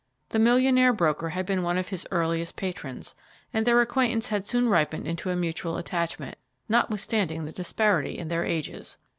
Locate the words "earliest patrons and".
2.09-3.67